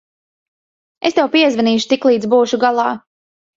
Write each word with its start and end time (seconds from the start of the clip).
Es 1.09 1.17
tev 1.19 1.29
piezvanīšu, 1.37 1.89
tiklīdz 1.93 2.31
būšu 2.35 2.63
galā. 2.67 2.91